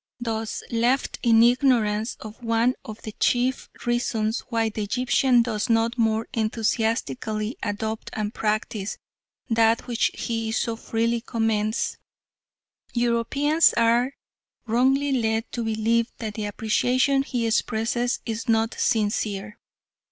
Thus, 0.19 0.63
left 0.71 1.19
in 1.21 1.43
ignorance 1.43 2.15
of 2.19 2.41
one 2.41 2.73
of 2.83 2.99
the 3.03 3.11
chief 3.11 3.69
reasons 3.85 4.39
why 4.49 4.69
the 4.69 4.81
Egyptian 4.81 5.43
does 5.43 5.69
not 5.69 5.95
more 5.95 6.27
enthusiastically 6.33 7.55
adopt 7.61 8.09
and 8.13 8.33
practise 8.33 8.97
that 9.47 9.85
which 9.85 10.09
he 10.15 10.51
so 10.53 10.75
freely 10.75 11.21
commends, 11.21 11.99
Europeans 12.95 13.73
are 13.73 14.15
wrongly 14.65 15.11
led 15.11 15.51
to 15.51 15.63
believe 15.63 16.11
that 16.17 16.33
the 16.33 16.45
appreciation 16.45 17.21
he 17.21 17.45
expresses 17.45 18.21
is 18.25 18.49
not 18.49 18.73
sincere. 18.79 19.59